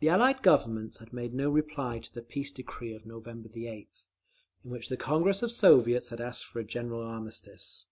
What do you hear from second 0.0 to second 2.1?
The Allied Governments had made no reply